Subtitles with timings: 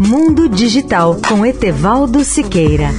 [0.00, 2.90] Mundo Digital com Etevaldo Siqueira.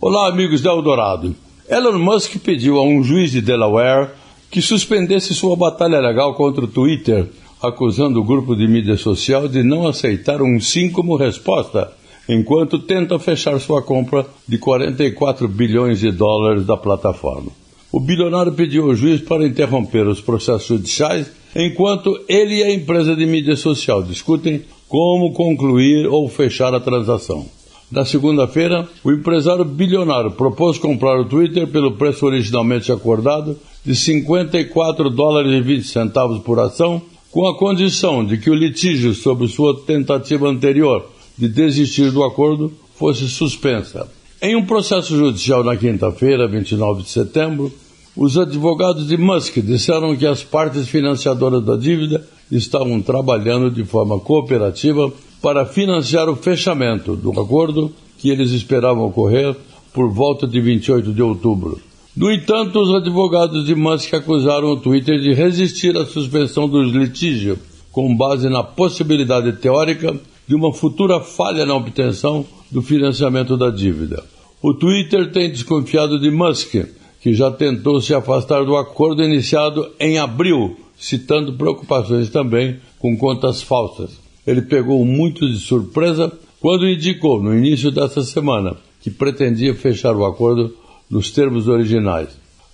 [0.00, 1.34] Olá, amigos da Eldorado.
[1.68, 4.10] Elon Musk pediu a um juiz de Delaware
[4.48, 7.26] que suspendesse sua batalha legal contra o Twitter,
[7.60, 11.92] acusando o grupo de mídia social de não aceitar um sim como resposta
[12.28, 17.50] enquanto tenta fechar sua compra de 44 bilhões de dólares da plataforma.
[17.90, 23.16] O bilionário pediu ao juiz para interromper os processos judiciais enquanto ele e a empresa
[23.16, 27.46] de mídia social discutem como concluir ou fechar a transação.
[27.90, 35.08] Na segunda-feira, o empresário bilionário propôs comprar o Twitter pelo preço originalmente acordado de 54
[35.08, 39.80] dólares e 20 centavos por ação, com a condição de que o litígio sobre sua
[39.80, 41.06] tentativa anterior
[41.38, 44.08] de desistir do acordo fosse suspensa.
[44.42, 47.72] Em um processo judicial na quinta-feira, 29 de setembro,
[48.16, 54.18] os advogados de Musk disseram que as partes financiadoras da dívida estavam trabalhando de forma
[54.18, 59.54] cooperativa para financiar o fechamento do acordo que eles esperavam ocorrer
[59.92, 61.80] por volta de 28 de outubro.
[62.16, 67.58] No entanto, os advogados de Musk acusaram o Twitter de resistir à suspensão dos litígios,
[67.92, 70.18] com base na possibilidade teórica
[70.48, 74.24] de uma futura falha na obtenção do financiamento da dívida.
[74.62, 76.74] O Twitter tem desconfiado de Musk,
[77.20, 83.62] que já tentou se afastar do acordo iniciado em abril, citando preocupações também com contas
[83.62, 84.18] falsas.
[84.46, 90.24] Ele pegou muito de surpresa quando indicou, no início desta semana, que pretendia fechar o
[90.24, 90.74] acordo
[91.10, 92.28] nos termos originais.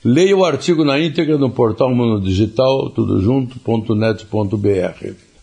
[0.04, 5.33] Leia o artigo na íntegra no portal Mundo Digital, tudo junto.net.br.